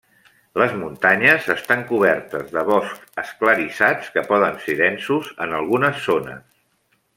[0.59, 6.45] Les muntanyes estan cobertes de boscs esclarissats que poden ser densos en algunes zones.